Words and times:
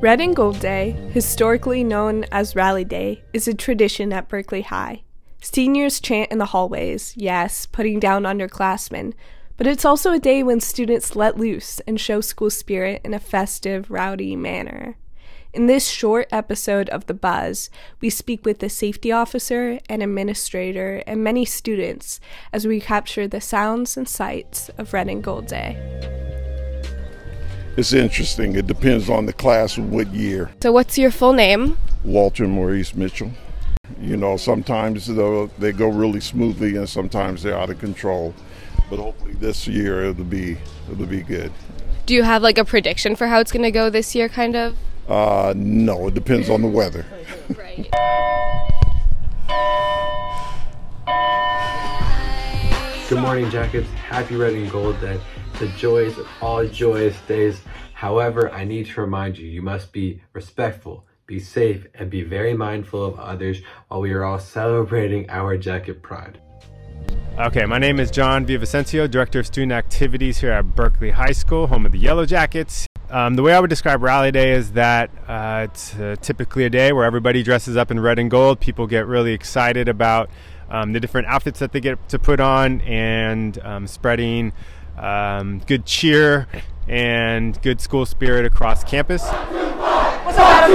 Red 0.00 0.22
and 0.22 0.34
Gold 0.34 0.60
Day, 0.60 0.92
historically 1.12 1.84
known 1.84 2.24
as 2.32 2.56
Rally 2.56 2.86
Day, 2.86 3.22
is 3.34 3.46
a 3.46 3.52
tradition 3.52 4.14
at 4.14 4.30
Berkeley 4.30 4.62
High. 4.62 5.02
Seniors 5.42 6.00
chant 6.00 6.32
in 6.32 6.38
the 6.38 6.46
hallways, 6.46 7.12
yes, 7.18 7.66
putting 7.66 8.00
down 8.00 8.22
underclassmen, 8.22 9.12
but 9.58 9.66
it's 9.66 9.84
also 9.84 10.10
a 10.10 10.18
day 10.18 10.42
when 10.42 10.58
students 10.58 11.16
let 11.16 11.36
loose 11.36 11.80
and 11.80 12.00
show 12.00 12.22
school 12.22 12.48
spirit 12.48 13.02
in 13.04 13.12
a 13.12 13.20
festive, 13.20 13.90
rowdy 13.90 14.34
manner. 14.36 14.96
In 15.52 15.66
this 15.66 15.86
short 15.86 16.28
episode 16.32 16.88
of 16.88 17.04
The 17.04 17.12
Buzz, 17.12 17.68
we 18.00 18.08
speak 18.08 18.46
with 18.46 18.60
the 18.60 18.70
safety 18.70 19.12
officer, 19.12 19.80
an 19.90 20.00
administrator, 20.00 21.02
and 21.06 21.22
many 21.22 21.44
students 21.44 22.20
as 22.54 22.66
we 22.66 22.80
capture 22.80 23.28
the 23.28 23.42
sounds 23.42 23.98
and 23.98 24.08
sights 24.08 24.70
of 24.78 24.94
Red 24.94 25.10
and 25.10 25.22
Gold 25.22 25.46
Day. 25.46 26.29
It's 27.80 27.94
interesting. 27.94 28.56
It 28.56 28.66
depends 28.66 29.08
on 29.08 29.24
the 29.24 29.32
class 29.32 29.78
and 29.78 29.90
what 29.90 30.08
year. 30.08 30.50
So, 30.62 30.70
what's 30.70 30.98
your 30.98 31.10
full 31.10 31.32
name? 31.32 31.78
Walter 32.04 32.46
Maurice 32.46 32.94
Mitchell. 32.94 33.30
You 33.98 34.18
know, 34.18 34.36
sometimes 34.36 35.06
though 35.06 35.46
they 35.58 35.72
go 35.72 35.88
really 35.88 36.20
smoothly 36.20 36.76
and 36.76 36.86
sometimes 36.86 37.42
they're 37.42 37.56
out 37.56 37.70
of 37.70 37.78
control. 37.78 38.34
But 38.90 38.98
hopefully 38.98 39.32
this 39.32 39.66
year 39.66 40.04
it'll 40.04 40.24
be 40.24 40.58
it'll 40.92 41.06
be 41.06 41.22
good. 41.22 41.54
Do 42.04 42.12
you 42.12 42.22
have 42.22 42.42
like 42.42 42.58
a 42.58 42.66
prediction 42.66 43.16
for 43.16 43.28
how 43.28 43.40
it's 43.40 43.50
going 43.50 43.62
to 43.62 43.70
go 43.70 43.88
this 43.88 44.14
year, 44.14 44.28
kind 44.28 44.56
of? 44.56 44.76
Uh, 45.08 45.54
no, 45.56 46.08
it 46.08 46.12
depends 46.12 46.50
on 46.50 46.60
the 46.60 46.68
weather. 46.68 47.06
right. 47.56 47.88
Good 53.10 53.22
morning, 53.22 53.50
Jackets. 53.50 53.90
Happy 53.90 54.36
Red 54.36 54.52
and 54.52 54.70
Gold 54.70 55.00
Day 55.00 55.20
the 55.58 55.66
joys 55.76 56.16
of 56.16 56.28
all 56.40 56.64
joyous 56.64 57.20
days. 57.22 57.60
However, 57.92 58.52
I 58.52 58.62
need 58.62 58.86
to 58.86 59.00
remind 59.00 59.36
you, 59.36 59.48
you 59.48 59.62
must 59.62 59.92
be 59.92 60.22
respectful, 60.32 61.04
be 61.26 61.40
safe, 61.40 61.88
and 61.96 62.08
be 62.08 62.22
very 62.22 62.54
mindful 62.54 63.04
of 63.04 63.18
others 63.18 63.62
while 63.88 64.00
we 64.00 64.12
are 64.12 64.22
all 64.22 64.38
celebrating 64.38 65.28
our 65.28 65.58
jacket 65.58 66.02
pride. 66.02 66.40
Okay, 67.36 67.66
my 67.66 67.78
name 67.78 67.98
is 67.98 68.12
John 68.12 68.46
Villavicencio, 68.46 69.10
Director 69.10 69.40
of 69.40 69.46
Student 69.46 69.72
Activities 69.72 70.38
here 70.38 70.52
at 70.52 70.76
Berkeley 70.76 71.10
High 71.10 71.32
School, 71.32 71.66
home 71.66 71.86
of 71.86 71.90
the 71.90 71.98
Yellow 71.98 72.26
Jackets. 72.26 72.86
Um, 73.10 73.34
the 73.34 73.42
way 73.42 73.52
I 73.52 73.58
would 73.58 73.70
describe 73.70 74.04
Rally 74.04 74.30
Day 74.30 74.52
is 74.52 74.70
that 74.72 75.10
uh, 75.26 75.66
it's 75.68 75.96
uh, 75.96 76.14
typically 76.20 76.64
a 76.64 76.70
day 76.70 76.92
where 76.92 77.04
everybody 77.04 77.42
dresses 77.42 77.76
up 77.76 77.90
in 77.90 77.98
red 77.98 78.20
and 78.20 78.30
gold. 78.30 78.60
People 78.60 78.86
get 78.86 79.04
really 79.08 79.32
excited 79.32 79.88
about 79.88 80.30
um, 80.70 80.92
the 80.92 81.00
different 81.00 81.26
outfits 81.26 81.58
that 81.58 81.72
they 81.72 81.80
get 81.80 82.08
to 82.08 82.18
put 82.18 82.40
on 82.40 82.80
and 82.82 83.58
um, 83.62 83.86
spreading 83.86 84.52
um, 84.98 85.60
good 85.66 85.84
cheer 85.84 86.46
and 86.88 87.60
good 87.62 87.80
school 87.80 88.06
spirit 88.06 88.44
across 88.44 88.84
campus. 88.84 89.22
What's 89.22 90.38
up? 90.38 90.70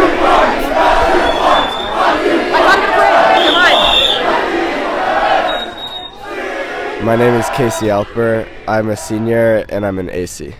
My 7.04 7.16
name 7.16 7.36
is 7.36 7.48
Casey 7.52 7.86
Alper. 7.86 8.50
I'm 8.68 8.90
a 8.90 8.98
senior 8.98 9.64
and 9.70 9.86
I'm 9.86 10.00
an 10.00 10.10
AC. 10.10 10.56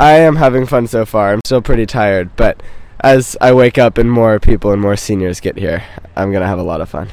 I 0.00 0.12
am 0.12 0.36
having 0.36 0.64
fun 0.64 0.86
so 0.86 1.04
far. 1.04 1.34
I'm 1.34 1.40
still 1.44 1.60
pretty 1.60 1.84
tired, 1.84 2.34
but 2.34 2.62
as 3.00 3.36
I 3.42 3.52
wake 3.52 3.76
up 3.76 3.98
and 3.98 4.10
more 4.10 4.40
people 4.40 4.72
and 4.72 4.80
more 4.80 4.96
seniors 4.96 5.40
get 5.40 5.58
here, 5.58 5.84
I'm 6.16 6.30
going 6.30 6.40
to 6.40 6.46
have 6.46 6.58
a 6.58 6.62
lot 6.62 6.80
of 6.80 6.88
fun. 6.88 7.10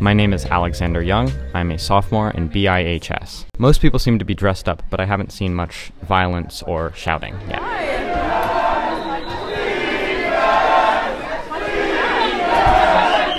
My 0.00 0.12
name 0.12 0.32
is 0.32 0.44
Alexander 0.44 1.00
Young. 1.00 1.32
I'm 1.54 1.70
a 1.70 1.78
sophomore 1.78 2.30
in 2.32 2.48
BIHS. 2.50 3.44
Most 3.58 3.80
people 3.80 3.98
seem 3.98 4.18
to 4.18 4.24
be 4.24 4.34
dressed 4.34 4.68
up, 4.68 4.82
but 4.90 5.00
I 5.00 5.04
haven't 5.04 5.32
seen 5.32 5.54
much 5.54 5.92
violence 6.02 6.62
or 6.62 6.92
shouting 6.94 7.34
yet. 7.48 7.62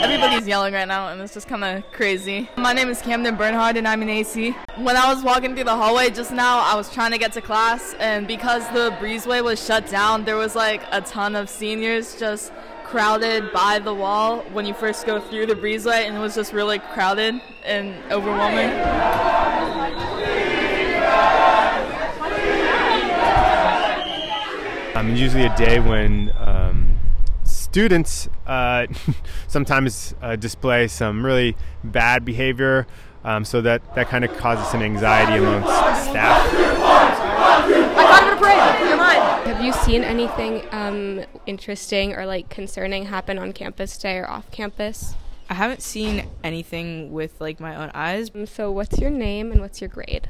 Everybody's 0.02 0.48
yelling 0.48 0.74
right 0.74 0.88
now, 0.88 1.10
and 1.10 1.22
it's 1.22 1.34
just 1.34 1.48
kind 1.48 1.64
of 1.64 1.84
crazy. 1.92 2.50
My 2.56 2.72
name 2.74 2.90
is 2.90 3.02
Camden 3.02 3.36
Bernhard, 3.36 3.76
and 3.76 3.88
I'm 3.88 4.02
an 4.02 4.10
AC. 4.10 4.52
When 4.78 4.96
I 4.96 5.14
was 5.14 5.24
walking 5.24 5.56
through 5.56 5.66
the 5.66 5.76
hallway 5.76 6.10
just 6.10 6.32
now, 6.32 6.60
I 6.60 6.76
was 6.76 6.92
trying 6.92 7.12
to 7.12 7.18
get 7.18 7.34
to 7.34 7.42
class, 7.42 7.94
and 8.00 8.26
because 8.28 8.68
the 8.70 8.92
breezeway 9.00 9.44
was 9.44 9.64
shut 9.64 9.88
down, 9.90 10.24
there 10.24 10.38
was 10.38 10.56
like 10.56 10.82
a 10.92 11.02
ton 11.02 11.36
of 11.36 11.50
seniors 11.50 12.18
just 12.18 12.54
crowded 12.86 13.52
by 13.52 13.80
the 13.80 13.94
wall 13.94 14.40
when 14.54 14.66
you 14.66 14.74
first 14.74 15.06
go 15.06 15.20
through 15.20 15.46
the 15.48 15.56
breezeway, 15.56 16.06
and 16.08 16.16
it 16.16 16.20
was 16.20 16.36
just 16.36 16.54
really 16.54 16.80
crowded 16.80 17.42
and 17.64 17.96
overwhelming. 18.12 18.70
Um, 24.96 25.16
usually 25.16 25.46
a 25.46 25.56
day 25.58 25.80
when 25.80 26.32
um, 26.38 26.98
students 27.44 28.30
uh, 28.48 28.88
sometimes 29.48 30.16
uh, 30.22 30.36
display 30.36 30.88
some 30.88 31.26
really 31.26 31.58
bad 31.84 32.24
behavior, 32.24 32.88
um, 33.24 33.44
so 33.44 33.62
that, 33.62 33.96
that 33.96 34.08
kind 34.08 34.24
of 34.24 34.36
causes 34.38 34.68
some 34.68 34.82
anxiety 34.82 35.44
amongst 35.44 35.70
staff. 36.10 36.45
Have 39.46 39.64
you 39.64 39.72
seen 39.74 40.04
anything 40.04 40.64
um, 40.72 41.26
interesting 41.46 42.14
or 42.14 42.26
like 42.26 42.50
concerning 42.50 43.06
happen 43.06 43.38
on 43.38 43.54
campus 43.54 43.96
today 43.96 44.18
or 44.18 44.30
off 44.30 44.52
campus? 44.52 45.14
I 45.50 45.54
haven't 45.54 45.82
seen 45.82 46.28
anything 46.44 47.12
with 47.14 47.40
like 47.40 47.60
my 47.60 47.76
own 47.76 47.92
eyes. 47.94 48.32
Um, 48.34 48.46
so, 48.48 48.72
what's 48.72 49.00
your 49.00 49.12
name 49.12 49.52
and 49.52 49.62
what's 49.62 49.80
your 49.80 49.88
grade? 49.88 50.30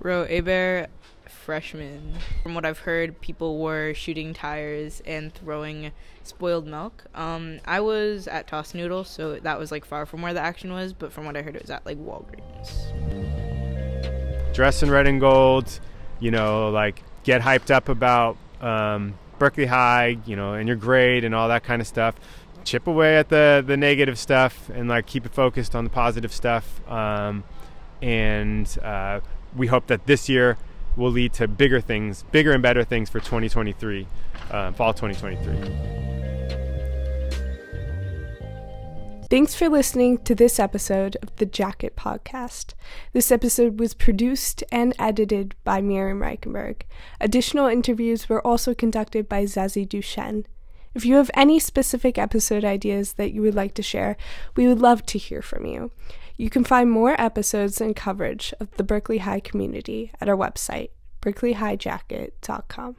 Ro 0.00 0.26
Aber, 0.28 0.88
freshman. 1.26 2.14
From 2.42 2.54
what 2.54 2.64
I've 2.64 2.80
heard, 2.80 3.20
people 3.20 3.58
were 3.58 3.94
shooting 3.94 4.34
tires 4.34 5.00
and 5.06 5.32
throwing 5.32 5.92
spoiled 6.22 6.66
milk. 6.66 7.04
Um, 7.14 7.60
I 7.64 7.80
was 7.80 8.26
at 8.28 8.46
Toss 8.46 8.74
Noodle, 8.74 9.04
so 9.04 9.36
that 9.36 9.58
was 9.58 9.70
like 9.70 9.84
far 9.84 10.04
from 10.04 10.22
where 10.22 10.34
the 10.34 10.40
action 10.40 10.72
was, 10.72 10.92
but 10.92 11.12
from 11.12 11.24
what 11.24 11.36
I 11.36 11.42
heard, 11.42 11.56
it 11.56 11.62
was 11.62 11.70
at 11.70 11.86
like 11.86 11.98
Walgreens. 11.98 12.72
Dress 14.52 14.82
in 14.82 14.90
red 14.90 15.06
and 15.06 15.20
gold, 15.20 15.80
you 16.20 16.30
know, 16.30 16.70
like 16.70 17.02
get 17.24 17.42
hyped 17.42 17.70
up 17.70 17.88
about 17.88 18.36
um, 18.60 19.14
Berkeley 19.38 19.66
High, 19.66 20.18
you 20.26 20.36
know, 20.36 20.54
and 20.54 20.68
your 20.68 20.76
grade 20.76 21.24
and 21.24 21.34
all 21.34 21.48
that 21.48 21.64
kind 21.64 21.80
of 21.80 21.88
stuff. 21.88 22.14
Chip 22.62 22.86
away 22.86 23.16
at 23.16 23.30
the 23.30 23.64
the 23.66 23.76
negative 23.76 24.18
stuff 24.18 24.68
and 24.68 24.88
like 24.88 25.06
keep 25.06 25.24
it 25.26 25.32
focused 25.32 25.74
on 25.74 25.84
the 25.84 25.90
positive 25.90 26.32
stuff. 26.32 26.86
Um, 26.88 27.44
and 28.02 28.78
uh, 28.82 29.20
we 29.56 29.66
hope 29.66 29.86
that 29.88 30.06
this 30.06 30.28
year 30.28 30.56
will 30.96 31.10
lead 31.10 31.32
to 31.34 31.48
bigger 31.48 31.80
things, 31.80 32.24
bigger 32.30 32.52
and 32.52 32.62
better 32.62 32.84
things 32.84 33.08
for 33.08 33.20
2023, 33.20 34.06
uh, 34.50 34.72
fall 34.72 34.92
2023. 34.92 36.09
Thanks 39.30 39.54
for 39.54 39.68
listening 39.68 40.18
to 40.24 40.34
this 40.34 40.58
episode 40.58 41.16
of 41.22 41.36
the 41.36 41.46
Jacket 41.46 41.94
Podcast. 41.94 42.74
This 43.12 43.30
episode 43.30 43.78
was 43.78 43.94
produced 43.94 44.64
and 44.72 44.92
edited 44.98 45.54
by 45.62 45.80
Miriam 45.80 46.18
Reichenberg. 46.18 46.82
Additional 47.20 47.68
interviews 47.68 48.28
were 48.28 48.44
also 48.44 48.74
conducted 48.74 49.28
by 49.28 49.44
Zazie 49.44 49.88
Duchene. 49.88 50.46
If 50.96 51.06
you 51.06 51.14
have 51.14 51.30
any 51.34 51.60
specific 51.60 52.18
episode 52.18 52.64
ideas 52.64 53.12
that 53.12 53.30
you 53.30 53.40
would 53.42 53.54
like 53.54 53.74
to 53.74 53.84
share, 53.84 54.16
we 54.56 54.66
would 54.66 54.80
love 54.80 55.06
to 55.06 55.16
hear 55.16 55.42
from 55.42 55.64
you. 55.64 55.92
You 56.36 56.50
can 56.50 56.64
find 56.64 56.90
more 56.90 57.14
episodes 57.16 57.80
and 57.80 57.94
coverage 57.94 58.52
of 58.58 58.72
the 58.78 58.82
Berkeley 58.82 59.18
High 59.18 59.38
community 59.38 60.10
at 60.20 60.28
our 60.28 60.36
website, 60.36 60.90
berkeleyhighjacket.com. 61.22 62.96